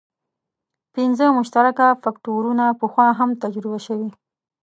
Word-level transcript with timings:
پنځه 0.95 1.25
مشترک 1.37 1.77
فکټورونه 2.03 2.65
پخوا 2.79 3.07
هم 3.19 3.29
تجربه 3.43 3.79
شوي. 3.87 4.09